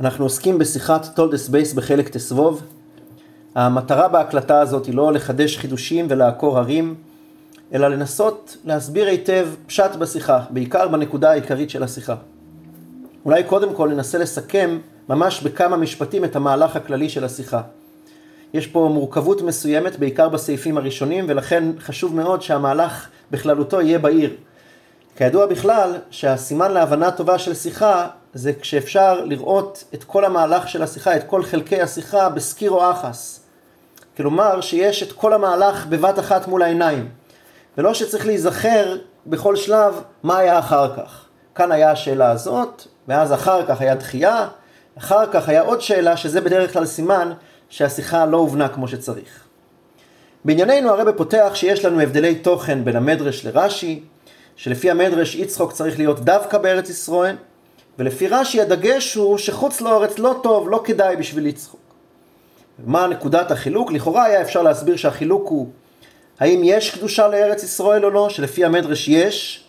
אנחנו 0.00 0.24
עוסקים 0.24 0.58
בשיחת 0.58 1.06
תולדס 1.14 1.48
בייס 1.48 1.72
בחלק 1.72 2.08
תסבוב. 2.08 2.62
המטרה 3.54 4.08
בהקלטה 4.08 4.60
הזאת 4.60 4.86
היא 4.86 4.94
לא 4.94 5.12
לחדש 5.12 5.58
חידושים 5.58 6.06
ולעקור 6.08 6.58
הרים, 6.58 6.94
אלא 7.72 7.88
לנסות 7.88 8.56
להסביר 8.64 9.06
היטב 9.06 9.48
פשט 9.66 9.96
בשיחה, 9.98 10.40
בעיקר 10.50 10.88
בנקודה 10.88 11.30
העיקרית 11.30 11.70
של 11.70 11.82
השיחה. 11.82 12.14
אולי 13.24 13.44
קודם 13.44 13.74
כל 13.74 13.88
ננסה 13.88 14.18
לסכם 14.18 14.78
ממש 15.08 15.42
בכמה 15.42 15.76
משפטים 15.76 16.24
את 16.24 16.36
המהלך 16.36 16.76
הכללי 16.76 17.08
של 17.08 17.24
השיחה. 17.24 17.62
יש 18.54 18.66
פה 18.66 18.90
מורכבות 18.92 19.42
מסוימת, 19.42 19.98
בעיקר 19.98 20.28
בסעיפים 20.28 20.78
הראשונים, 20.78 21.24
ולכן 21.28 21.64
חשוב 21.78 22.16
מאוד 22.16 22.42
שהמהלך 22.42 23.08
בכללותו 23.30 23.80
יהיה 23.80 23.98
בהיר. 23.98 24.30
כידוע 25.16 25.46
בכלל, 25.46 25.92
שהסימן 26.10 26.72
להבנה 26.72 27.10
טובה 27.10 27.38
של 27.38 27.54
שיחה 27.54 28.08
זה 28.34 28.52
כשאפשר 28.60 29.24
לראות 29.24 29.84
את 29.94 30.04
כל 30.04 30.24
המהלך 30.24 30.68
של 30.68 30.82
השיחה, 30.82 31.16
את 31.16 31.24
כל 31.26 31.42
חלקי 31.42 31.82
השיחה 31.82 32.28
בסקירו 32.28 32.90
אחס. 32.90 33.40
כלומר 34.16 34.60
שיש 34.60 35.02
את 35.02 35.12
כל 35.12 35.32
המהלך 35.32 35.86
בבת 35.86 36.18
אחת 36.18 36.48
מול 36.48 36.62
העיניים. 36.62 37.08
ולא 37.78 37.94
שצריך 37.94 38.26
להיזכר 38.26 38.96
בכל 39.26 39.56
שלב 39.56 40.02
מה 40.22 40.38
היה 40.38 40.58
אחר 40.58 40.96
כך. 40.96 41.24
כאן 41.54 41.72
היה 41.72 41.90
השאלה 41.90 42.30
הזאת, 42.30 42.82
ואז 43.08 43.32
אחר 43.32 43.66
כך 43.66 43.80
היה 43.80 43.94
דחייה, 43.94 44.48
אחר 44.98 45.26
כך 45.32 45.48
היה 45.48 45.62
עוד 45.62 45.80
שאלה, 45.80 46.16
שזה 46.16 46.40
בדרך 46.40 46.72
כלל 46.72 46.86
סימן 46.86 47.32
שהשיחה 47.68 48.26
לא 48.26 48.36
הובנה 48.36 48.68
כמו 48.68 48.88
שצריך. 48.88 49.44
בענייננו 50.44 50.90
הרב 50.90 51.10
פותח 51.10 51.50
שיש 51.54 51.84
לנו 51.84 52.00
הבדלי 52.00 52.34
תוכן 52.34 52.84
בין 52.84 52.96
המדרש 52.96 53.46
לרש"י, 53.46 54.02
שלפי 54.56 54.90
המדרש 54.90 55.34
יצחוק 55.34 55.72
צריך 55.72 55.98
להיות 55.98 56.20
דווקא 56.20 56.58
בארץ 56.58 56.90
ישראל, 56.90 57.36
ולפי 57.98 58.28
רש"י 58.28 58.60
הדגש 58.60 59.14
הוא 59.14 59.38
שחוץ 59.38 59.80
לארץ 59.80 60.18
לא 60.18 60.40
טוב, 60.42 60.70
לא 60.70 60.80
כדאי 60.84 61.16
בשביל 61.16 61.46
יצחוק. 61.46 61.80
מה 62.86 63.06
נקודת 63.06 63.50
החילוק? 63.50 63.92
לכאורה 63.92 64.24
היה 64.24 64.42
אפשר 64.42 64.62
להסביר 64.62 64.96
שהחילוק 64.96 65.48
הוא 65.48 65.68
האם 66.40 66.60
יש 66.64 66.90
קדושה 66.90 67.28
לארץ 67.28 67.62
ישראל 67.62 68.04
או 68.04 68.10
לא, 68.10 68.28
שלפי 68.28 68.64
המדרש 68.64 69.08
יש, 69.08 69.64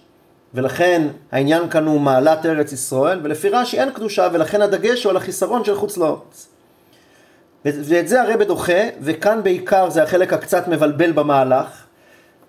ולכן 0.53 1.07
העניין 1.31 1.69
כאן 1.69 1.85
הוא 1.85 2.01
מעלת 2.01 2.45
ארץ 2.45 2.71
ישראל, 2.71 3.19
ולפי 3.23 3.49
רש"י 3.49 3.79
אין 3.79 3.91
קדושה, 3.91 4.27
ולכן 4.33 4.61
הדגש 4.61 5.03
הוא 5.03 5.09
על 5.09 5.17
החיסרון 5.17 5.65
של 5.65 5.75
חוץ 5.75 5.97
לארץ. 5.97 6.47
ואת 7.65 8.07
זה 8.07 8.21
הרב 8.21 8.43
דוחה, 8.43 8.81
וכאן 9.01 9.43
בעיקר 9.43 9.89
זה 9.89 10.03
החלק 10.03 10.33
הקצת 10.33 10.67
מבלבל 10.67 11.11
במהלך, 11.11 11.67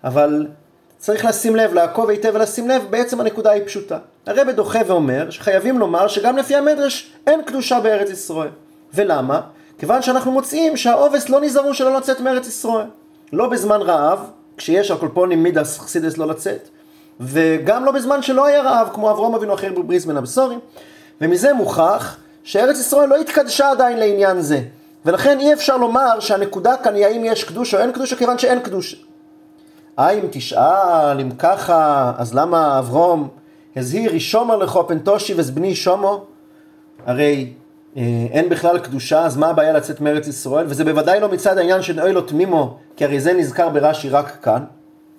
אבל 0.04 0.46
צריך 0.98 1.24
לשים 1.24 1.56
לב, 1.56 1.74
לעקוב 1.74 2.10
היטב 2.10 2.30
ולשים 2.34 2.68
לב, 2.68 2.86
בעצם 2.90 3.20
הנקודה 3.20 3.50
היא 3.50 3.62
פשוטה. 3.66 3.98
הרב 4.26 4.50
דוחה 4.50 4.78
ואומר 4.86 5.30
שחייבים 5.30 5.78
לומר 5.78 6.08
שגם 6.08 6.36
לפי 6.36 6.54
המדרש 6.54 7.12
אין 7.26 7.42
קדושה 7.42 7.80
בארץ 7.80 8.10
ישראל. 8.10 8.48
ולמה? 8.94 9.40
כיוון 9.78 10.02
שאנחנו 10.02 10.32
מוצאים 10.32 10.76
שהעובס 10.76 11.28
לא 11.28 11.40
נזהרו 11.40 11.74
שלא 11.74 11.96
לצאת 11.96 12.20
מארץ 12.20 12.46
ישראל. 12.46 12.86
לא 13.32 13.48
בזמן 13.48 13.82
רעב, 13.82 14.18
כשיש 14.56 14.90
הקולפונים 14.90 15.42
מידס 15.42 15.78
חסידס 15.78 16.18
לא 16.18 16.26
לצאת, 16.26 16.68
וגם 17.20 17.84
לא 17.84 17.92
בזמן 17.92 18.22
שלא 18.22 18.46
היה 18.46 18.62
רעב, 18.62 18.88
כמו 18.94 19.10
אברום 19.10 19.34
אבינו 19.34 19.54
אחר 19.54 19.72
בבריס 19.72 20.04
בין 20.04 20.16
הבשורים, 20.16 20.58
ומזה 21.20 21.52
מוכח 21.52 22.16
שארץ 22.44 22.78
ישראל 22.78 23.08
לא 23.08 23.16
התקדשה 23.16 23.70
עדיין 23.70 23.98
לעניין 23.98 24.40
זה. 24.40 24.60
ולכן 25.04 25.40
אי 25.40 25.52
אפשר 25.52 25.76
לומר 25.76 26.20
שהנקודה 26.20 26.76
כאן 26.76 26.94
היא 26.94 27.06
האם 27.06 27.24
יש 27.24 27.44
קדושה 27.44 27.76
או 27.76 27.82
אין 27.82 27.92
קדושה, 27.92 28.16
כיוון 28.16 28.38
שאין 28.38 28.60
קדושה. 28.60 28.96
אה, 29.98 30.10
אם 30.10 30.20
תשאל, 30.30 31.20
אם 31.20 31.30
ככה, 31.38 32.12
אז 32.16 32.34
למה 32.34 32.78
אברום 32.78 33.28
הזהיר 33.76 34.14
ישומר 34.14 34.56
לכו 34.56 34.88
פנטושי 34.88 35.34
וזבני 35.36 35.74
שומו? 35.74 36.24
הרי 37.06 37.52
אה, 37.96 38.02
אין 38.30 38.48
בכלל 38.48 38.78
קדושה, 38.78 39.24
אז 39.24 39.36
מה 39.36 39.46
הבעיה 39.46 39.72
לצאת 39.72 40.00
מארץ 40.00 40.28
ישראל? 40.28 40.66
וזה 40.68 40.84
בוודאי 40.84 41.20
לא 41.20 41.28
מצד 41.28 41.58
העניין 41.58 41.82
של 41.82 42.00
אוי 42.00 42.12
לו 42.12 42.20
תמימו, 42.20 42.76
כי 42.96 43.04
הרי 43.04 43.20
זה 43.20 43.32
נזכר 43.32 43.68
ברש"י 43.68 44.08
רק 44.08 44.36
כאן. 44.42 44.64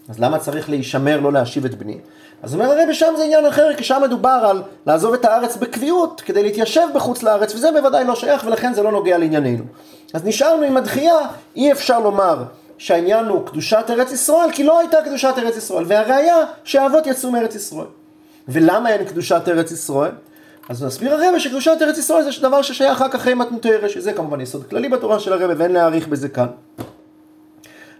אז 0.09 0.19
למה 0.19 0.39
צריך 0.39 0.69
להישמר 0.69 1.19
לא 1.19 1.33
להשיב 1.33 1.65
את 1.65 1.75
בני? 1.75 1.97
אז 2.43 2.53
אומר 2.53 2.65
הרי 2.65 2.85
בשם 2.89 3.13
זה 3.17 3.23
עניין 3.23 3.45
אחר, 3.45 3.73
כי 3.77 3.83
שם 3.83 4.01
מדובר 4.03 4.45
על 4.49 4.61
לעזוב 4.85 5.13
את 5.13 5.25
הארץ 5.25 5.57
בקביעות 5.57 6.21
כדי 6.25 6.43
להתיישב 6.43 6.87
בחוץ 6.95 7.23
לארץ, 7.23 7.55
וזה 7.55 7.71
בוודאי 7.71 8.05
לא 8.05 8.15
שייך 8.15 8.43
ולכן 8.47 8.73
זה 8.73 8.83
לא 8.83 8.91
נוגע 8.91 9.17
לענייננו. 9.17 9.63
אז 10.13 10.25
נשארנו 10.25 10.63
עם 10.63 10.77
הדחייה, 10.77 11.17
אי 11.55 11.71
אפשר 11.71 11.99
לומר 11.99 12.43
שהעניין 12.77 13.25
הוא 13.25 13.47
קדושת 13.47 13.85
ארץ 13.89 14.11
ישראל, 14.11 14.51
כי 14.51 14.63
לא 14.63 14.79
הייתה 14.79 14.97
קדושת 15.05 15.33
ארץ 15.37 15.57
ישראל, 15.57 15.83
והראיה 15.87 16.35
שהאבות 16.63 17.07
יצאו 17.07 17.31
מארץ 17.31 17.55
ישראל. 17.55 17.87
ולמה 18.47 18.89
אין 18.89 19.05
קדושת 19.05 19.41
ארץ 19.47 19.71
ישראל? 19.71 20.11
אז 20.69 20.83
נסביר 20.83 21.13
הרבה 21.13 21.39
שקדושת 21.39 21.77
ארץ 21.81 21.97
ישראל 21.97 22.23
זה 22.23 22.41
דבר 22.41 22.61
ששייך 22.61 23.01
רק 23.01 23.15
אחרי 23.15 23.33
מתנותי 23.33 23.71
רשע, 23.71 23.93
שזה 23.93 24.13
כמובן 24.13 24.41
יסוד 24.41 24.63
כללי 24.69 24.89
בתורה 24.89 25.19
של 25.19 25.33
הרבה 25.33 25.53
ואין 25.57 25.71
להעריך 25.71 26.07
בזה 26.07 26.29
כאן. 26.29 26.47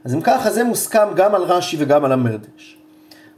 אז 0.06 0.14
אם 0.14 0.22
ככה 0.22 0.50
זה 0.50 0.64
מוסכם 0.64 1.08
גם 1.16 1.36
על 1.36 1.44
רש"י 1.44 1.78
וגם 1.80 2.06
על 2.06 2.12
המרדש. 2.12 2.78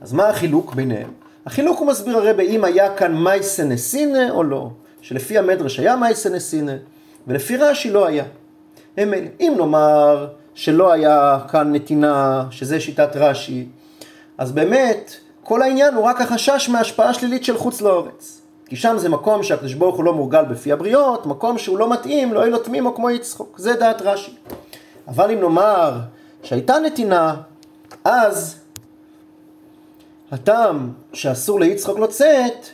אז 0.02 0.14
מה 0.14 0.30
החילוק 0.30 0.74
ביניהם? 0.74 1.12
החילוק 1.46 1.80
הוא 1.80 1.88
מסביר 1.88 2.18
הרבה 2.18 2.44
אם 2.44 2.64
היה 2.64 2.96
כאן 2.96 3.16
מייסה 3.16 3.64
נסינה 3.64 4.32
או 4.32 4.44
לא, 4.44 4.70
שלפי 5.02 5.38
המדרש 5.38 5.80
היה 5.80 5.96
מייסה 5.96 6.30
נסינה, 6.30 6.72
ולפי 7.28 7.58
רש"י 7.58 7.90
לא 7.90 8.08
היה. 8.08 8.24
הם, 8.98 9.14
אם 9.40 9.54
נאמר 9.58 10.28
שלא 10.60 10.92
היה 10.92 11.40
כאן 11.48 11.76
נתינה, 11.76 12.46
שזה 12.52 12.80
שיטת 12.80 13.16
רש"י, 13.16 13.68
אז 14.38 14.52
באמת 14.52 15.12
כל 15.44 15.62
העניין 15.62 15.94
הוא 15.94 16.06
רק 16.06 16.22
החשש 16.22 16.70
מהשפעה 16.70 17.14
שלילית 17.14 17.44
של 17.44 17.58
חוץ 17.58 17.82
לאורץ. 17.82 18.42
כי 18.66 18.76
שם 18.76 18.98
זה 18.98 19.10
מקום 19.10 19.44
שהקדוש 19.44 19.74
ברוך 19.74 19.96
הוא 19.96 20.04
לא 20.04 20.14
מורגל 20.14 20.46
בפי 20.46 20.72
הבריות, 20.72 21.26
מקום 21.26 21.58
שהוא 21.58 21.78
לא 21.78 21.90
מתאים, 21.90 22.34
לא 22.34 22.40
יהיה 22.40 22.50
לו 22.50 22.58
תמימו 22.58 22.96
כמו 22.96 23.10
יצחוק. 23.10 23.60
זה 23.60 23.74
דעת 23.74 24.02
רש"י. 24.02 24.32
אבל 25.08 25.32
אם 25.32 25.40
נאמר 25.40 26.00
שהייתה 26.44 26.80
נתינה, 26.80 27.36
אז 28.04 28.56
הטעם 30.32 30.90
שאסור 31.14 31.60
ליצחוק 31.60 32.00
לצאת, 32.00 32.66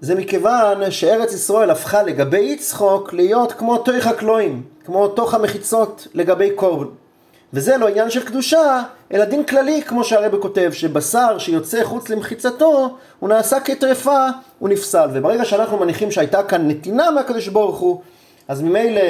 זה 0.00 0.14
מכיוון 0.14 0.90
שארץ 0.90 1.32
ישראל 1.32 1.70
הפכה 1.70 2.02
לגבי 2.02 2.40
יצחוק 2.40 3.12
להיות 3.12 3.52
כמו 3.52 3.78
תוי 3.78 4.00
חקלואים, 4.00 4.62
כמו 4.84 5.08
תוך 5.08 5.34
המחיצות 5.34 6.08
לגבי 6.14 6.50
קורבן. 6.54 7.05
וזה 7.52 7.76
לא 7.76 7.88
עניין 7.88 8.10
של 8.10 8.24
קדושה, 8.24 8.82
אלא 9.12 9.24
דין 9.24 9.44
כללי, 9.44 9.82
כמו 9.82 10.04
שהרבא 10.04 10.38
כותב, 10.40 10.70
שבשר 10.72 11.38
שיוצא 11.38 11.84
חוץ 11.84 12.08
למחיצתו, 12.08 12.96
הוא 13.18 13.28
נעשה 13.28 13.60
כטרפה, 13.60 14.26
הוא 14.58 14.68
נפסל. 14.68 15.08
וברגע 15.14 15.44
שאנחנו 15.44 15.78
מניחים 15.78 16.10
שהייתה 16.10 16.42
כאן 16.42 16.68
נתינה 16.68 17.10
מהקדוש 17.10 17.48
ברוך 17.48 17.78
הוא, 17.78 18.00
אז 18.48 18.62
ממילא 18.62 19.00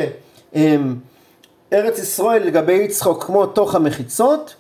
אמ, 0.54 0.96
ארץ 1.72 1.98
ישראל 1.98 2.42
לגבי 2.42 2.72
יצחוק 2.72 3.24
כמו 3.24 3.46
תוך 3.46 3.74
המחיצות, 3.74 4.54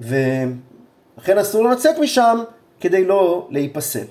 ולכן 0.00 1.38
אסור 1.38 1.68
לצאת 1.68 1.98
משם 1.98 2.42
כדי 2.80 3.04
לא 3.04 3.46
להיפסל. 3.50 4.04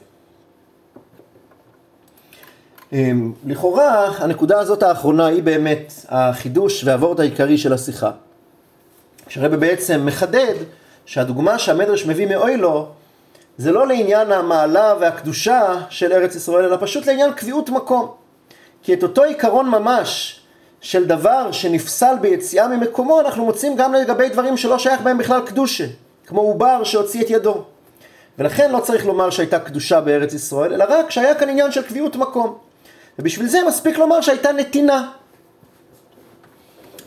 אמ, 2.94 3.34
לכאורה, 3.46 4.06
הנקודה 4.18 4.59
הזאת 4.59 4.84
האחרונה 4.84 5.25
היא 5.25 5.44
באמת 5.44 5.94
החידוש 6.08 6.84
והוורט 6.84 7.19
העיקרי 7.19 7.58
של 7.58 7.73
השיחה. 7.73 8.12
שהרבא 9.31 9.58
בעצם 9.58 10.02
מחדד 10.06 10.53
שהדוגמה 11.06 11.59
שהמדרש 11.59 12.06
מביא 12.06 12.28
מאוילו 12.28 12.88
זה 13.58 13.72
לא 13.72 13.88
לעניין 13.88 14.31
המעלה 14.31 14.96
והקדושה 15.00 15.75
של 15.90 16.14
ארץ 16.14 16.36
ישראל, 16.36 16.66
אלא 16.66 16.78
פשוט 16.80 17.08
לעניין 17.08 17.34
קביעות 17.34 17.70
מקום. 17.70 18.12
כי 18.84 18.94
את 18.94 19.03
אותו 19.03 19.24
עיקרון 19.24 19.70
ממש 19.70 20.41
של 20.81 21.08
דבר 21.08 21.52
שנפסל 21.52 22.16
ביציאה 22.22 22.68
ממקומו, 22.68 23.20
אנחנו 23.20 23.46
מוצאים 23.46 23.75
גם 23.75 23.94
לגבי 23.94 24.30
דברים 24.30 24.58
שלא 24.58 24.80
שייך 24.80 25.02
בהם 25.02 25.18
בכלל 25.18 25.41
קדושה, 25.46 25.86
כמו 26.28 26.41
עובר 26.41 26.84
שהוציא 26.84 27.22
את 27.22 27.30
ידו. 27.30 27.64
ולכן 28.40 28.72
לא 28.72 28.80
צריך 28.80 29.06
לומר 29.06 29.30
שהייתה 29.30 29.59
קדושה 29.59 30.02
בארץ 30.02 30.34
ישראל, 30.34 30.74
אלא 30.74 30.86
רק 30.90 31.12
שהיה 31.12 31.36
כאן 31.36 31.50
עניין 31.50 31.72
של 31.72 31.81
קביעות 31.81 32.16
מקום. 32.16 32.58
ובשביל 33.20 33.47
זה 33.47 33.59
מספיק 33.68 33.97
לומר 33.97 34.22
שהייתה 34.22 34.52
נתינה. 34.52 35.11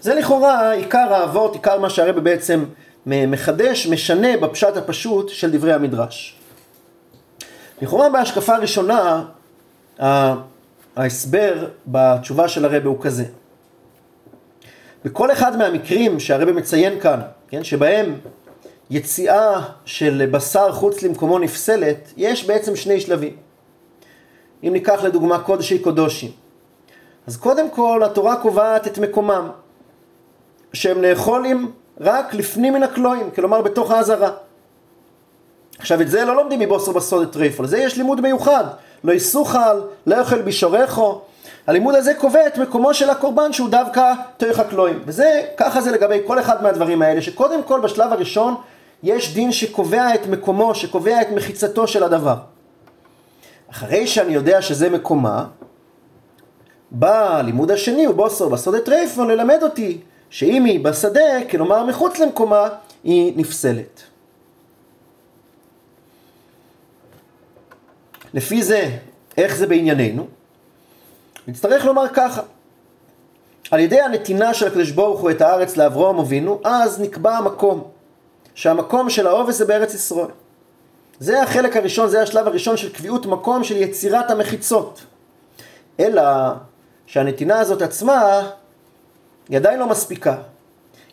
זה 0.04 0.14
לכאורה 0.14 0.72
עיקר 0.72 1.14
האבות, 1.14 1.54
עיקר 1.54 1.78
מה 1.78 1.90
שהרבא 1.90 2.20
בעצם 2.20 2.64
מחדש, 3.06 3.86
משנה 3.86 4.36
בפשט 4.36 4.76
הפשוט 4.76 5.28
של 5.28 5.52
דברי 5.52 5.72
המדרש. 5.72 6.36
לכאורה 7.82 8.10
בהשקפה 8.10 8.54
הראשונה, 8.54 9.24
ההסבר 10.96 11.68
בתשובה 11.86 12.48
של 12.48 12.64
הרבא 12.64 12.88
הוא 12.88 13.00
כזה. 13.00 13.24
בכל 15.04 15.32
אחד 15.32 15.56
מהמקרים 15.56 16.20
שהרבא 16.20 16.52
מציין 16.52 17.00
כאן, 17.00 17.20
כן, 17.48 17.64
שבהם 17.64 18.18
יציאה 18.90 19.60
של 19.84 20.28
בשר 20.30 20.72
חוץ 20.72 21.02
למקומו 21.02 21.38
נפסלת, 21.38 22.12
יש 22.16 22.46
בעצם 22.46 22.76
שני 22.76 23.00
שלבים. 23.00 23.36
אם 24.64 24.72
ניקח 24.72 25.04
לדוגמה 25.04 25.38
קודשי 25.38 25.78
קודושים, 25.78 26.30
אז 27.26 27.36
קודם 27.36 27.70
כל 27.70 28.02
התורה 28.04 28.36
קובעת 28.36 28.86
את 28.86 28.98
מקומם. 28.98 29.48
שהם 30.74 31.00
נאכולים 31.00 31.72
רק 32.00 32.34
לפנים 32.34 32.74
מן 32.74 32.82
הכלואים, 32.82 33.30
כלומר 33.30 33.62
בתוך 33.62 33.90
האזהרה. 33.90 34.30
עכשיו 35.78 36.00
את 36.00 36.08
זה 36.08 36.24
לא 36.24 36.36
לומדים 36.36 36.60
מבוסר 36.60 36.92
בסוד 36.92 37.28
את 37.28 37.36
ריפול, 37.36 37.66
זה 37.66 37.78
יש 37.78 37.96
לימוד 37.96 38.20
מיוחד. 38.20 38.64
לא 39.04 39.12
יסוכל, 39.12 39.80
לא 40.06 40.14
יאכל 40.14 40.42
בשורךו, 40.42 41.20
הלימוד 41.66 41.94
הזה 41.94 42.14
קובע 42.14 42.46
את 42.46 42.58
מקומו 42.58 42.94
של 42.94 43.10
הקורבן 43.10 43.52
שהוא 43.52 43.68
דווקא 43.68 44.12
תויך 44.36 44.58
הקלואים. 44.58 45.02
וזה, 45.06 45.42
ככה 45.56 45.80
זה 45.80 45.90
לגבי 45.90 46.18
כל 46.26 46.40
אחד 46.40 46.62
מהדברים 46.62 47.02
האלה, 47.02 47.22
שקודם 47.22 47.62
כל 47.62 47.80
בשלב 47.80 48.12
הראשון 48.12 48.54
יש 49.02 49.34
דין 49.34 49.52
שקובע 49.52 50.14
את 50.14 50.26
מקומו, 50.26 50.74
שקובע 50.74 51.20
את 51.20 51.30
מחיצתו 51.30 51.86
של 51.86 52.02
הדבר. 52.02 52.36
אחרי 53.70 54.06
שאני 54.06 54.34
יודע 54.34 54.62
שזה 54.62 54.90
מקומה, 54.90 55.44
בא 56.90 57.36
הלימוד 57.36 57.70
השני, 57.70 58.06
ובוסו 58.06 58.50
בסודת 58.50 58.88
רייפון, 58.88 59.28
ללמד 59.28 59.62
אותי 59.62 59.98
שאם 60.34 60.64
היא 60.64 60.84
בשדה, 60.84 61.44
כלומר 61.50 61.84
מחוץ 61.84 62.18
למקומה, 62.18 62.68
היא 63.04 63.32
נפסלת. 63.36 64.02
לפי 68.34 68.62
זה, 68.62 68.90
איך 69.36 69.56
זה 69.56 69.66
בענייננו? 69.66 70.26
נצטרך 71.48 71.84
לומר 71.84 72.08
ככה, 72.12 72.42
על 73.70 73.80
ידי 73.80 74.00
הנתינה 74.00 74.54
של 74.54 74.66
הקדוש 74.66 74.90
ברוך 74.90 75.20
הוא 75.20 75.30
את 75.30 75.40
הארץ 75.40 75.76
לאברהם 75.76 76.18
אבינו, 76.18 76.60
אז 76.64 77.00
נקבע 77.00 77.36
המקום, 77.36 77.84
שהמקום 78.54 79.10
של 79.10 79.26
העובס 79.26 79.58
זה 79.58 79.64
בארץ 79.64 79.94
ישראל. 79.94 80.30
זה 81.20 81.42
החלק 81.42 81.76
הראשון, 81.76 82.08
זה 82.08 82.22
השלב 82.22 82.46
הראשון 82.46 82.76
של 82.76 82.92
קביעות 82.92 83.26
מקום 83.26 83.64
של 83.64 83.76
יצירת 83.76 84.30
המחיצות. 84.30 85.04
אלא 86.00 86.22
שהנתינה 87.06 87.58
הזאת 87.58 87.82
עצמה 87.82 88.50
היא 89.48 89.56
עדיין 89.56 89.78
לא 89.78 89.88
מספיקה. 89.88 90.36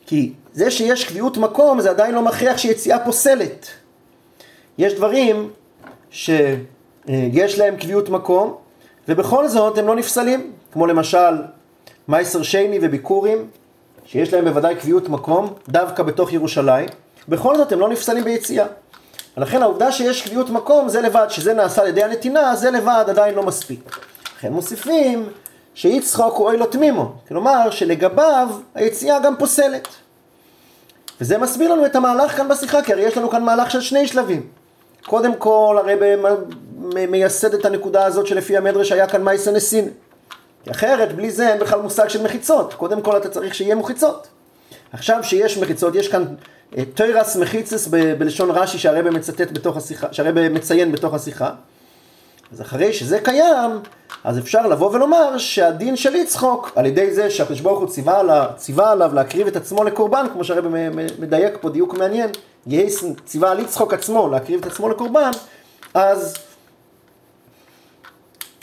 כי 0.05 0.33
זה 0.53 0.71
שיש 0.71 1.05
קביעות 1.05 1.37
מקום 1.37 1.81
זה 1.81 1.89
עדיין 1.89 2.15
לא 2.15 2.21
מכריח 2.21 2.57
שיציאה 2.57 2.99
פוסלת. 2.99 3.67
יש 4.77 4.93
דברים 4.93 5.49
שיש 6.11 7.59
להם 7.59 7.75
קביעות 7.75 8.09
מקום 8.09 8.55
ובכל 9.07 9.47
זאת 9.47 9.77
הם 9.77 9.87
לא 9.87 9.95
נפסלים, 9.95 10.51
כמו 10.73 10.87
למשל 10.87 11.41
מייסר 12.07 12.43
שייני 12.43 12.79
וביקורים, 12.81 13.47
שיש 14.05 14.33
להם 14.33 14.45
בוודאי 14.45 14.75
קביעות 14.75 15.09
מקום, 15.09 15.53
דווקא 15.69 16.03
בתוך 16.03 16.33
ירושלים, 16.33 16.89
בכל 17.27 17.57
זאת 17.57 17.71
הם 17.71 17.79
לא 17.79 17.89
נפסלים 17.89 18.23
ביציאה. 18.23 18.65
ולכן 19.37 19.61
העובדה 19.61 19.91
שיש 19.91 20.21
קביעות 20.21 20.49
מקום 20.49 20.89
זה 20.89 21.01
לבד, 21.01 21.25
שזה 21.29 21.53
נעשה 21.53 21.81
על 21.81 21.87
ידי 21.87 22.03
הנתינה, 22.03 22.55
זה 22.55 22.71
לבד 22.71 23.05
עדיין 23.07 23.35
לא 23.35 23.43
מספיק. 23.43 23.99
לכן 24.37 24.53
מוסיפים 24.53 25.29
שיצחוק 25.73 26.35
הוא 26.35 26.47
אוי 26.47 26.57
לו 26.57 26.65
תמימו, 26.65 27.11
כלומר 27.27 27.69
שלגביו 27.69 28.49
היציאה 28.75 29.19
גם 29.19 29.35
פוסלת. 29.37 29.87
וזה 31.21 31.37
מסביר 31.37 31.73
לנו 31.73 31.85
את 31.85 31.95
המהלך 31.95 32.37
כאן 32.37 32.47
בשיחה, 32.47 32.81
כי 32.81 32.93
הרי 32.93 33.01
יש 33.01 33.17
לנו 33.17 33.29
כאן 33.29 33.43
מהלך 33.43 33.71
של 33.71 33.81
שני 33.81 34.07
שלבים. 34.07 34.47
קודם 35.05 35.35
כל, 35.35 35.77
הרי 35.79 35.95
מייסד 37.07 37.53
את 37.53 37.65
הנקודה 37.65 38.05
הזאת 38.05 38.27
שלפי 38.27 38.57
המדרש 38.57 38.91
היה 38.91 39.07
כאן 39.07 39.23
מייסה 39.23 39.51
נסין. 39.51 39.89
כי 40.63 40.71
אחרת, 40.71 41.15
בלי 41.15 41.31
זה 41.31 41.49
אין 41.49 41.59
בכלל 41.59 41.81
מושג 41.81 42.07
של 42.07 42.23
מחיצות. 42.23 42.73
קודם 42.73 43.01
כל 43.01 43.17
אתה 43.17 43.29
צריך 43.29 43.55
שיהיה 43.55 43.75
מחיצות. 43.75 44.27
עכשיו 44.93 45.23
שיש 45.23 45.57
מחיצות, 45.57 45.95
יש 45.95 46.07
כאן 46.07 46.25
אה, 46.77 46.83
תוירס 46.93 47.35
מחיצס 47.35 47.87
בלשון 47.87 48.51
רש"י 48.51 48.77
שהרבא 48.77 49.09
מצטט 49.09 49.51
בתוך 49.51 49.77
השיחה, 49.77 50.07
שהרבא 50.11 50.49
מציין 50.49 50.91
בתוך 50.91 51.13
השיחה. 51.13 51.51
אז 52.53 52.61
אחרי 52.61 52.93
שזה 52.93 53.19
קיים, 53.19 53.71
אז 54.23 54.39
אפשר 54.39 54.67
לבוא 54.67 54.91
ולומר 54.91 55.37
שהדין 55.37 55.95
של 55.95 56.15
יצחוק, 56.15 56.71
על 56.75 56.85
ידי 56.85 57.13
זה 57.13 57.29
שהקדוש 57.29 57.59
ברוך 57.59 57.79
הוא 57.79 57.87
ציווה, 57.87 58.19
עליו, 58.19 58.45
עליו 58.77 59.13
להקריב 59.13 59.47
את 59.47 59.55
עצמו 59.55 59.83
לקורבן, 59.83 60.25
כמו 60.33 60.43
שהרבא 60.43 60.69
מדייק 61.19 61.53
פה 61.61 61.69
דיוק 61.69 61.93
מעניין, 61.93 62.29
יהייסן 62.67 63.13
ציווה 63.25 63.51
על 63.51 63.59
יצחוק 63.59 63.93
עצמו 63.93 64.29
להקריב 64.29 64.59
את 64.59 64.71
עצמו 64.71 64.89
לקורבן, 64.89 65.31
אז 65.93 66.37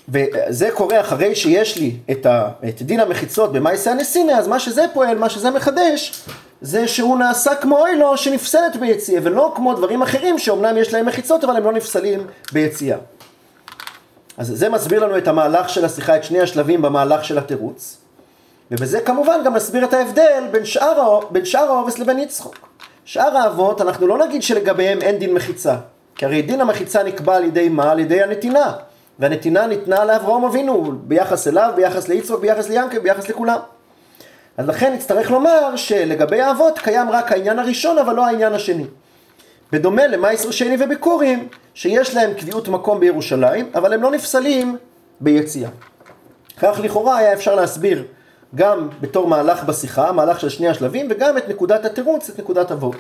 וזה 0.09 0.71
קורה 0.75 1.01
אחרי 1.01 1.35
שיש 1.35 1.77
לי 1.77 1.97
את, 2.11 2.27
ה, 2.27 2.49
את 2.69 2.83
דין 2.83 3.01
המחיצות 3.01 3.53
במאיסא 3.53 3.91
הנסינה, 3.91 4.39
אז 4.39 4.49
מה 4.49 4.59
שזה 4.59 4.85
פועל, 4.93 5.19
מה 5.19 5.29
שזה 5.29 5.51
מחדש, 5.51 6.25
זה 6.61 6.89
שהוא 6.89 7.19
נעשה 7.19 7.55
כמו 7.55 7.79
אוילו 7.79 8.17
שנפסלת 8.17 8.77
ביציאה, 8.77 9.21
ולא 9.25 9.53
כמו 9.57 9.75
דברים 9.75 10.03
אחרים 10.03 10.39
שאומנם 10.39 10.77
יש 10.77 10.95
להם 10.95 11.07
מחיצות, 11.07 11.45
אבל 11.45 11.57
הם 11.57 11.65
לא 11.65 11.73
נפסלים 11.73 12.27
ביציאה. 12.53 12.99
אז 14.39 14.53
זה 14.55 14.69
מסביר 14.69 15.05
לנו 15.05 15.19
את 15.19 15.29
המהלך 15.29 15.69
של 15.69 15.85
השיחה, 15.85 16.17
את 16.17 16.25
שני 16.25 16.41
השלבים 16.41 16.83
במהלך 16.83 17.25
של 17.25 17.39
התירוץ. 17.39 17.97
ובזה 18.71 19.01
כמובן 19.01 19.41
גם 19.45 19.55
נסביר 19.55 19.85
את 19.85 19.93
ההבדל 19.93 20.45
בין 20.51 20.65
שאר, 20.65 21.21
בין 21.31 21.45
שאר 21.45 21.71
העובס 21.71 21.99
לבין 21.99 22.19
יצחוק. 22.19 22.69
שאר 23.05 23.37
האבות, 23.37 23.81
אנחנו 23.81 24.07
לא 24.07 24.27
נגיד 24.27 24.43
שלגביהם 24.43 25.03
אין 25.03 25.19
דין 25.19 25.35
מחיצה. 25.35 25.77
כי 26.15 26.25
הרי 26.25 26.43
דין 26.43 26.61
המחיצה 26.61 27.03
נקבע 27.03 27.37
על 27.37 27.45
ידי 27.45 27.69
מה? 27.69 27.91
על 27.91 27.99
ידי 27.99 28.23
הנתינה. 28.23 28.73
והנתינה 29.19 29.67
ניתנה 29.67 30.05
לאברהם 30.05 30.45
אבינו 30.45 30.93
ביחס 31.03 31.49
אליו, 31.49 31.73
ביחס 31.77 32.09
ליצחוק, 32.09 32.41
ביחס 32.41 32.69
ליענקב, 32.69 32.99
ביחס 32.99 33.29
לכולם. 33.29 33.59
אז 34.57 34.69
לכן 34.69 34.93
נצטרך 34.93 35.31
לומר 35.31 35.77
שלגבי 35.77 36.41
האבות 36.41 36.79
קיים 36.79 37.11
רק 37.11 37.33
העניין 37.33 37.59
הראשון 37.59 37.99
אבל 37.99 38.15
לא 38.15 38.27
העניין 38.27 38.53
השני. 38.53 38.85
בדומה 39.73 40.07
למייסר 40.07 40.51
שני 40.51 40.77
וביקורים 40.85 41.49
שיש 41.75 42.15
להם 42.15 42.35
קביעות 42.35 42.69
מקום 42.69 43.01
בירושלים 43.01 43.71
אבל 43.75 43.93
הם 43.93 44.03
לא 44.03 44.11
נפסלים 44.11 44.77
ביציאה. 45.21 45.71
כך 46.61 46.81
לכאורה 46.83 47.17
היה 47.17 47.33
אפשר 47.33 47.55
להסביר 47.55 48.05
גם 48.55 48.89
בתור 49.01 49.29
מהלך 49.29 49.65
בשיחה, 49.65 50.13
מהלך 50.13 50.41
של 50.41 50.49
שני 50.49 50.69
השלבים 50.69 51.07
וגם 51.11 51.39
את 51.39 51.49
נקודת 51.49 51.85
התירוץ, 51.85 52.31
את 52.31 52.39
נקודת 52.39 52.73
אבות. 52.73 52.97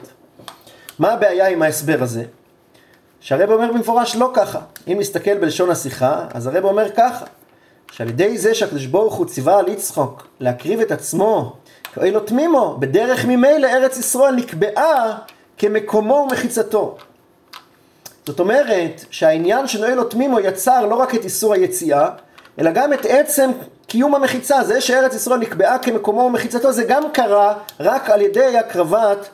מה 0.98 1.12
הבעיה 1.12 1.48
עם 1.48 1.62
ההסבר 1.62 2.02
הזה? 2.02 2.24
שהרב 3.20 3.50
אומר 3.50 3.72
במפורש 3.72 4.16
לא 4.16 4.30
ככה. 4.34 4.58
אם 4.88 4.96
נסתכל 5.00 5.38
בלשון 5.38 5.70
השיחה, 5.70 6.26
אז 6.34 6.46
הרב 6.46 6.64
אומר 6.64 6.90
ככה, 6.96 7.24
שעל 7.92 8.08
ידי 8.08 8.38
זה 8.38 8.54
שהקדוש 8.54 8.86
ברוך 8.86 9.14
הוא 9.14 9.26
ציווה 9.26 9.58
על 9.58 9.68
יצחוק 9.68 10.26
להקריב 10.40 10.80
את 10.80 10.92
עצמו, 10.92 11.56
כאוי 11.92 12.10
לו 12.10 12.20
תמימו, 12.20 12.76
בדרך 12.78 13.24
ממילא 13.24 13.66
ארץ 13.66 13.98
ישראל 13.98 14.34
נקבעה 14.34 15.18
כמקומו 15.58 16.14
ומחיצתו. 16.14 16.96
זאת 18.26 18.40
אומרת 18.40 19.04
שהעניין 19.10 19.66
של 19.66 19.80
נועל 19.80 19.94
לו 19.94 20.04
תמימו 20.04 20.40
יצר 20.40 20.86
לא 20.86 20.94
רק 20.94 21.14
את 21.14 21.24
איסור 21.24 21.54
היציאה, 21.54 22.08
אלא 22.58 22.70
גם 22.70 22.92
את 22.92 23.06
עצם 23.08 23.50
קיום 23.86 24.14
המחיצה. 24.14 24.64
זה 24.64 24.80
שארץ 24.80 25.14
ישראל 25.14 25.38
נקבעה 25.38 25.78
כמקומו 25.78 26.20
ומחיצתו, 26.20 26.72
זה 26.72 26.84
גם 26.84 27.02
קרה 27.12 27.54
רק 27.80 28.10
על 28.10 28.22
ידי 28.22 28.56
הקרבת. 28.56 29.28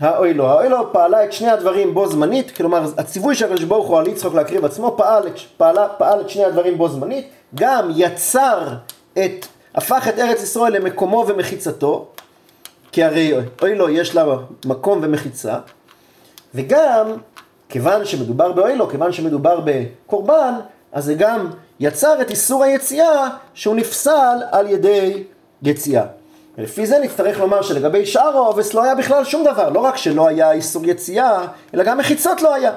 האוילו. 0.00 0.46
האוילו 0.46 0.92
פעלה 0.92 1.24
את 1.24 1.32
שני 1.32 1.50
הדברים 1.50 1.94
בו 1.94 2.08
זמנית, 2.08 2.56
כלומר 2.56 2.84
הציווי 2.98 3.34
של 3.34 3.44
הקדוש 3.44 3.64
ברוך 3.64 3.88
הוא 3.88 3.98
על 3.98 4.06
יצחוק 4.06 4.34
להקריב 4.34 4.64
עצמו 4.64 4.94
פעל, 4.96 5.22
פעלה, 5.56 5.88
פעל 5.88 6.20
את 6.20 6.30
שני 6.30 6.44
הדברים 6.44 6.78
בו 6.78 6.88
זמנית, 6.88 7.28
גם 7.54 7.90
יצר 7.94 8.68
את, 9.12 9.46
הפך 9.74 10.08
את 10.08 10.18
ארץ 10.18 10.42
ישראל 10.42 10.72
למקומו 10.72 11.24
ומחיצתו, 11.28 12.06
כי 12.92 13.04
הרי 13.04 13.32
אוילו 13.62 13.88
יש 13.88 14.14
לה 14.14 14.24
מקום 14.64 15.00
ומחיצה, 15.02 15.58
וגם 16.54 17.16
כיוון 17.68 18.04
שמדובר 18.04 18.52
באוילו, 18.52 18.88
כיוון 18.88 19.12
שמדובר 19.12 19.60
בקורבן, 19.64 20.54
אז 20.92 21.04
זה 21.04 21.14
גם 21.14 21.50
יצר 21.80 22.20
את 22.20 22.30
איסור 22.30 22.64
היציאה 22.64 23.28
שהוא 23.54 23.76
נפסל 23.76 24.36
על 24.50 24.66
ידי 24.66 25.24
יציאה. 25.62 26.04
ולפי 26.58 26.86
זה 26.86 26.98
נצטרך 26.98 27.40
לומר 27.40 27.62
שלגבי 27.62 28.06
שאר 28.06 28.36
העובס 28.36 28.74
לא 28.74 28.84
היה 28.84 28.94
בכלל 28.94 29.24
שום 29.24 29.44
דבר, 29.44 29.68
לא 29.68 29.80
רק 29.80 29.96
שלא 29.96 30.28
היה 30.28 30.52
איסור 30.52 30.86
יציאה, 30.86 31.46
אלא 31.74 31.84
גם 31.84 31.98
מחיצות 31.98 32.42
לא 32.42 32.54
היה. 32.54 32.72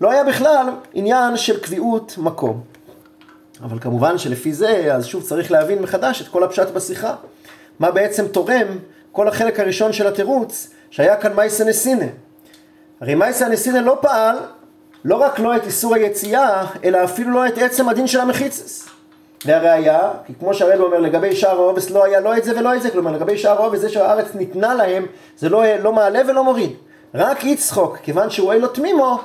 לא 0.00 0.10
היה 0.10 0.24
בכלל 0.24 0.66
עניין 0.94 1.36
של 1.36 1.60
קביעות 1.60 2.14
מקום. 2.18 2.60
אבל 3.62 3.78
כמובן 3.78 4.18
שלפי 4.18 4.52
זה, 4.52 4.94
אז 4.94 5.06
שוב 5.06 5.22
צריך 5.22 5.50
להבין 5.50 5.82
מחדש 5.82 6.22
את 6.22 6.28
כל 6.28 6.44
הפשט 6.44 6.68
בשיחה. 6.68 7.14
מה 7.78 7.90
בעצם 7.90 8.28
תורם 8.28 8.66
כל 9.12 9.28
החלק 9.28 9.60
הראשון 9.60 9.92
של 9.92 10.06
התירוץ, 10.06 10.68
שהיה 10.90 11.16
כאן 11.16 11.32
מייסה 11.36 11.64
נסינה. 11.64 12.04
הרי 13.00 13.14
מייסה 13.14 13.48
נסינה 13.48 13.80
לא 13.80 13.98
פעל, 14.00 14.36
לא 15.04 15.16
רק 15.16 15.38
לא 15.38 15.56
את 15.56 15.66
איסור 15.66 15.94
היציאה, 15.94 16.66
אלא 16.84 17.04
אפילו 17.04 17.30
לא 17.30 17.46
את 17.46 17.58
עצם 17.58 17.88
הדין 17.88 18.06
של 18.06 18.20
המחיצס. 18.20 18.88
והראיה, 19.46 20.10
כי 20.26 20.32
כמו 20.38 20.54
שהרב 20.54 20.80
אומר, 20.80 21.00
לגבי 21.00 21.36
שער 21.36 21.60
העובס 21.60 21.90
לא 21.90 22.04
היה 22.04 22.20
לא 22.20 22.36
את 22.36 22.44
זה 22.44 22.58
ולא 22.58 22.76
את 22.76 22.82
זה, 22.82 22.90
כלומר 22.90 23.12
לגבי 23.12 23.38
שער 23.38 23.62
העובס 23.62 23.80
זה 23.80 23.88
שהארץ 23.88 24.34
ניתנה 24.34 24.74
להם, 24.74 25.06
זה 25.38 25.48
לא, 25.48 25.64
לא 25.82 25.92
מעלה 25.92 26.20
ולא 26.28 26.44
מוריד. 26.44 26.70
רק 27.14 27.44
יצחוק, 27.44 27.98
כיוון 28.02 28.30
שהוא 28.30 28.52
אין 28.52 28.60
לו 28.60 28.68
תמימו, 28.68 29.20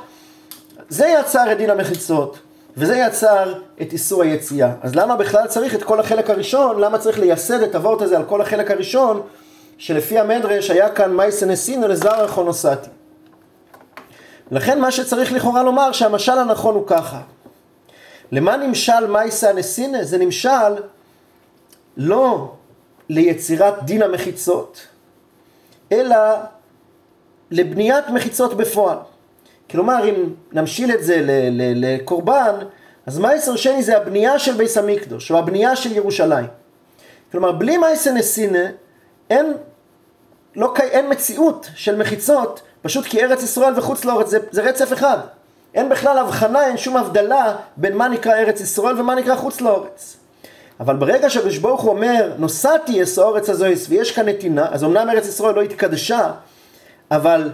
זה 0.89 1.07
יצר 1.07 1.51
את 1.51 1.57
דין 1.57 1.69
המחיצות, 1.69 2.39
וזה 2.77 2.97
יצר 2.97 3.53
את 3.81 3.93
איסור 3.93 4.23
היציאה. 4.23 4.71
אז 4.81 4.95
למה 4.95 5.15
בכלל 5.15 5.47
צריך 5.47 5.75
את 5.75 5.83
כל 5.83 5.99
החלק 5.99 6.29
הראשון, 6.29 6.79
למה 6.79 6.97
צריך 6.97 7.19
לייסד 7.19 7.61
את 7.61 7.75
הוורט 7.75 8.01
הזה 8.01 8.17
על 8.17 8.23
כל 8.23 8.41
החלק 8.41 8.71
הראשון, 8.71 9.21
שלפי 9.77 10.19
המדרש 10.19 10.71
היה 10.71 10.89
כאן 10.89 11.15
מייסה 11.15 11.45
נסינו 11.45 11.87
לזר 11.87 12.27
חונוסתי. 12.27 12.89
לכן 14.51 14.79
מה 14.79 14.91
שצריך 14.91 15.31
לכאורה 15.31 15.63
לומר 15.63 15.91
שהמשל 15.91 16.31
הנכון 16.31 16.75
הוא 16.75 16.87
ככה. 16.87 17.21
למה 18.31 18.57
נמשל 18.57 19.07
מייסה 19.07 19.53
נסינה? 19.53 20.03
זה 20.03 20.17
נמשל 20.17 20.75
לא 21.97 22.53
ליצירת 23.09 23.83
דין 23.83 24.01
המחיצות, 24.01 24.87
אלא 25.91 26.17
לבניית 27.51 28.09
מחיצות 28.09 28.53
בפועל. 28.57 28.97
כלומר, 29.69 30.09
אם 30.09 30.33
נמשיל 30.51 30.91
את 30.91 31.03
זה 31.03 31.21
לקורבן, 31.75 32.55
אז 33.05 33.19
מייסר 33.19 33.55
שני 33.55 33.83
זה 33.83 33.97
הבנייה 33.97 34.39
של 34.39 34.53
ביס 34.53 34.77
המקדוש, 34.77 35.31
או 35.31 35.37
הבנייה 35.37 35.75
של 35.75 35.91
ירושלים. 35.91 36.47
כלומר, 37.31 37.51
בלי 37.51 37.77
מייסר 37.77 38.11
נסינה, 38.11 38.69
אין, 39.29 39.53
לא, 40.55 40.73
אין 40.77 41.11
מציאות 41.11 41.69
של 41.75 41.95
מחיצות, 41.95 42.61
פשוט 42.81 43.05
כי 43.05 43.23
ארץ 43.23 43.43
ישראל 43.43 43.73
וחוץ 43.77 44.05
לארץ 44.05 44.27
זה, 44.27 44.39
זה 44.51 44.61
רצף 44.61 44.93
אחד. 44.93 45.17
אין 45.73 45.89
בכלל 45.89 46.17
הבחנה, 46.17 46.67
אין 46.67 46.77
שום 46.77 46.97
הבדלה 46.97 47.55
בין 47.77 47.97
מה 47.97 48.07
נקרא 48.07 48.33
ארץ 48.33 48.61
ישראל 48.61 48.99
ומה 48.99 49.15
נקרא 49.15 49.35
חוץ 49.35 49.61
לארץ. 49.61 50.17
אבל 50.79 50.95
ברגע 50.95 51.29
שהקדוש 51.29 51.57
ברוך 51.57 51.81
הוא 51.81 51.89
אומר, 51.89 52.31
נוסעתי 52.37 53.03
אס 53.03 53.19
הארץ 53.19 53.49
הזויס 53.49 53.85
ויש 53.89 54.11
כאן 54.11 54.29
נתינה, 54.29 54.67
אז 54.71 54.83
אמנם 54.83 55.09
ארץ 55.09 55.27
ישראל 55.27 55.55
לא 55.55 55.61
התקדשה, 55.61 56.31
אבל 57.11 57.51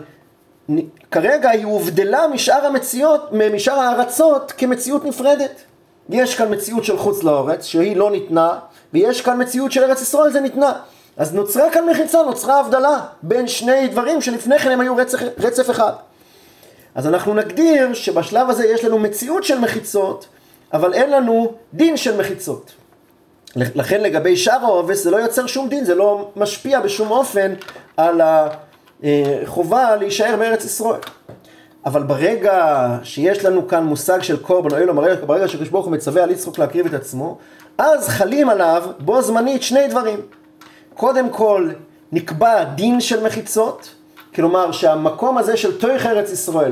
כרגע 1.11 1.49
היא 1.49 1.65
הובדלה 1.65 2.27
משאר 2.27 2.65
המציאות, 2.65 3.31
משאר 3.53 3.79
הארצות 3.79 4.51
כמציאות 4.57 5.05
נפרדת. 5.05 5.61
יש 6.09 6.35
כאן 6.35 6.53
מציאות 6.53 6.83
של 6.83 6.97
חוץ 6.97 7.23
לארץ, 7.23 7.65
שהיא 7.65 7.97
לא 7.97 8.11
ניתנה, 8.11 8.59
ויש 8.93 9.21
כאן 9.21 9.41
מציאות 9.41 9.71
של 9.71 9.83
ארץ 9.83 10.01
ישראל, 10.01 10.31
זה 10.31 10.39
ניתנה. 10.39 10.73
אז 11.17 11.33
נוצרה 11.33 11.71
כאן 11.71 11.89
מחיצה, 11.89 12.23
נוצרה 12.23 12.59
הבדלה 12.59 12.99
בין 13.23 13.47
שני 13.47 13.87
דברים 13.87 14.21
שלפני 14.21 14.59
כן 14.59 14.71
הם 14.71 14.81
היו 14.81 14.95
רצף, 14.95 15.19
רצף 15.37 15.69
אחד. 15.69 15.91
אז 16.95 17.07
אנחנו 17.07 17.33
נגדיר 17.33 17.93
שבשלב 17.93 18.49
הזה 18.49 18.67
יש 18.67 18.85
לנו 18.85 18.99
מציאות 18.99 19.43
של 19.43 19.59
מחיצות, 19.59 20.27
אבל 20.73 20.93
אין 20.93 21.11
לנו 21.11 21.53
דין 21.73 21.97
של 21.97 22.17
מחיצות. 22.17 22.71
לכן 23.55 24.01
לגבי 24.01 24.37
שאר 24.37 24.59
העובס 24.61 25.03
זה 25.03 25.11
לא 25.11 25.17
יוצר 25.17 25.47
שום 25.47 25.69
דין, 25.69 25.85
זה 25.85 25.95
לא 25.95 26.31
משפיע 26.35 26.79
בשום 26.79 27.11
אופן 27.11 27.53
על 27.97 28.21
החובה 29.03 29.95
להישאר 29.95 30.35
בארץ 30.39 30.65
ישראל. 30.65 30.99
אבל 31.85 32.03
ברגע 32.03 32.87
שיש 33.03 33.45
לנו 33.45 33.67
כאן 33.67 33.83
מושג 33.83 34.21
של 34.21 34.37
קורבן 34.37 34.71
אוהלו, 34.71 34.93
ברגע 35.25 35.47
שקדוש 35.47 35.69
ברוך 35.69 35.85
הוא 35.85 35.93
מצווה 35.93 36.23
על 36.23 36.31
יצחוק 36.31 36.59
להקריב 36.59 36.85
את 36.85 36.93
עצמו, 36.93 37.37
אז 37.77 38.07
חלים 38.07 38.49
עליו 38.49 38.83
בו 38.99 39.21
זמנית 39.21 39.63
שני 39.63 39.87
דברים. 39.87 40.19
קודם 40.93 41.29
כל 41.29 41.69
נקבע 42.11 42.63
דין 42.63 43.01
של 43.01 43.25
מחיצות, 43.25 43.89
כלומר 44.35 44.71
שהמקום 44.71 45.37
הזה 45.37 45.57
של 45.57 45.79
תויך 45.79 46.05
ארץ 46.05 46.31
ישראל, 46.31 46.71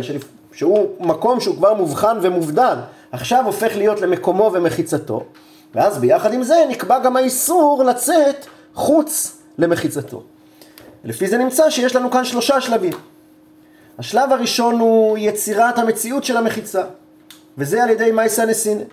שהוא 0.52 0.88
מקום 1.00 1.40
שהוא 1.40 1.56
כבר 1.56 1.74
מובחן 1.74 2.18
ומובדל, 2.22 2.76
עכשיו 3.12 3.46
הופך 3.46 3.76
להיות 3.76 4.02
למקומו 4.02 4.52
ומחיצתו, 4.54 5.24
ואז 5.76 5.98
ביחד 5.98 6.34
עם 6.34 6.44
זה 6.44 6.56
נקבע 6.70 7.00
גם 7.00 7.18
האיסור 7.18 7.84
לצאת 7.84 8.46
חוץ 8.74 9.38
למחיצתו. 9.58 10.24
לפי 11.04 11.28
זה 11.28 11.38
נמצא 11.38 11.70
שיש 11.70 11.96
לנו 11.96 12.12
כאן 12.12 12.26
שלושה 12.26 12.62
שלבים. 12.62 12.94
השלב 14.00 14.32
הראשון 14.32 14.80
הוא 14.80 15.18
יצירת 15.18 15.78
המציאות 15.78 16.24
של 16.24 16.38
המחיצה, 16.38 16.84
וזה 17.58 17.84
על 17.84 17.90
ידי 17.90 18.12
מייסה 18.12 18.46
נסינה. 18.46 18.84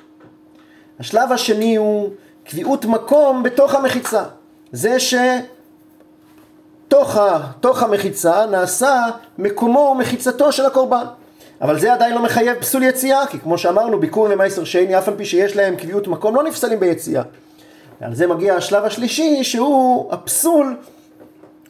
השלב 1.00 1.32
השני 1.32 1.76
הוא 1.76 2.10
קביעות 2.44 2.84
מקום 2.84 3.42
בתוך 3.42 3.74
המחיצה. 3.74 4.22
זה 4.72 4.96
שתוך 6.88 7.16
המחיצה 7.82 8.46
נעשה 8.46 9.02
מקומו 9.38 9.92
ומחיצתו 9.94 10.52
של 10.52 10.66
הקורבן. 10.66 11.04
אבל 11.60 11.78
זה 11.78 11.92
עדיין 11.92 12.14
לא 12.14 12.22
מחייב 12.22 12.58
פסול 12.60 12.82
יציאה, 12.82 13.26
כי 13.26 13.38
כמו 13.38 13.58
שאמרנו, 13.58 14.00
ביקור 14.00 14.28
ומייסר 14.30 14.64
שני, 14.64 14.98
אף 14.98 15.08
על 15.08 15.14
פי 15.16 15.24
שיש 15.24 15.56
להם 15.56 15.76
קביעות 15.76 16.08
מקום, 16.08 16.34
לא 16.34 16.42
נפסלים 16.42 16.80
ביציאה. 16.80 17.22
ועל 18.00 18.14
זה 18.14 18.26
מגיע 18.26 18.54
השלב 18.54 18.84
השלישי, 18.84 19.44
שהוא 19.44 20.12
הפסול 20.12 20.76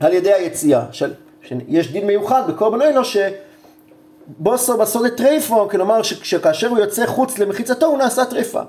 על 0.01 0.13
ידי 0.13 0.33
היציאה. 0.33 0.85
של, 0.93 1.13
שיש 1.43 1.93
דין 1.93 2.07
מיוחד 2.07 2.43
בקורבן 2.49 2.83
אלו 2.83 3.03
שבוסו 3.05 4.77
בסוד 4.77 5.09
טרייפו, 5.09 5.69
כלומר 5.71 6.03
שכאשר 6.03 6.69
הוא 6.69 6.79
יוצא 6.79 7.07
חוץ 7.07 7.39
למחיצתו 7.39 7.87
הוא 7.87 7.99
נעשה 7.99 8.25
טרייפה. 8.25 8.61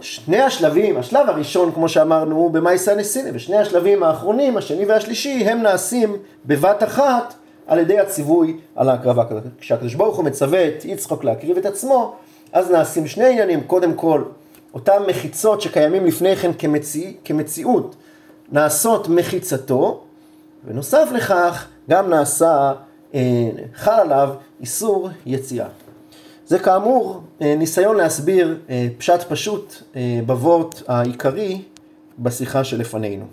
שני 0.00 0.40
השלבים, 0.40 0.96
השלב 0.96 1.28
הראשון 1.28 1.72
כמו 1.72 1.88
שאמרנו 1.88 2.36
הוא 2.36 2.50
במאיסא 2.50 2.90
נסיני, 2.90 3.30
ושני 3.34 3.56
השלבים 3.56 4.02
האחרונים, 4.02 4.56
השני 4.56 4.84
והשלישי, 4.84 5.44
הם 5.44 5.62
נעשים 5.62 6.16
בבת 6.46 6.82
אחת 6.82 7.34
על 7.66 7.78
ידי 7.78 7.98
הציווי 7.98 8.56
על 8.76 8.88
ההקרבה. 8.88 9.24
כשהקדוש 9.60 9.94
ברוך 9.94 10.16
הוא 10.16 10.24
מצווה 10.24 10.68
את 10.68 10.84
יצחוק 10.84 11.24
להקריב 11.24 11.56
את 11.56 11.66
עצמו, 11.66 12.14
אז 12.52 12.70
נעשים 12.70 13.06
שני 13.06 13.26
עניינים, 13.26 13.60
קודם 13.60 13.94
כל, 13.94 14.22
אותם 14.74 15.02
מחיצות 15.08 15.60
שקיימים 15.60 16.06
לפני 16.06 16.36
כן 16.36 16.50
כמציא, 16.58 17.12
כמציאות, 17.24 17.96
נעשות 18.52 19.08
מחיצתו, 19.08 20.00
ונוסף 20.66 21.08
לכך, 21.14 21.68
גם 21.90 22.10
נעשה, 22.10 22.72
אה, 23.14 23.20
חל 23.74 24.00
עליו 24.00 24.28
איסור 24.60 25.10
יציאה. 25.26 25.66
זה 26.50 26.58
כאמור 26.58 27.22
אה, 27.42 27.54
ניסיון 27.56 27.96
להסביר 27.96 28.58
אה, 28.70 28.88
פשט 28.98 29.22
פשוט 29.28 29.74
בוורט 30.26 30.82
העיקרי 30.88 31.62
בשיחה 32.18 32.64
שלפנינו. 32.64 33.24